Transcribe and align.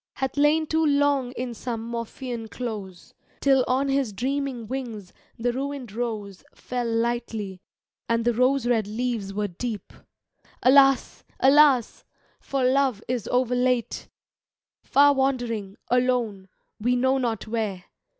Hath 0.13 0.35
lain 0.35 0.65
too 0.65 0.83
long 0.83 1.31
in 1.33 1.53
some 1.53 1.87
Morphean 1.91 2.47
close— 2.49 3.13
Till 3.39 3.63
on 3.67 3.87
his 3.87 4.11
dreaming 4.13 4.65
wings 4.65 5.13
the 5.37 5.53
ruined 5.53 5.91
rose 5.91 6.43
Fell 6.55 6.87
lightly, 6.91 7.61
and 8.09 8.25
the 8.25 8.33
rose 8.33 8.65
red 8.65 8.87
leaves 8.87 9.31
were 9.31 9.47
deep. 9.47 9.93
Alas, 10.63 11.23
alas, 11.39 12.03
for 12.39 12.63
Love 12.63 13.03
is 13.07 13.27
overlate! 13.27 14.09
Far 14.81 15.13
'wandering, 15.13 15.77
alone, 15.91 16.49
we 16.79 16.95
know 16.95 17.19
not 17.19 17.47
where. 17.47 17.85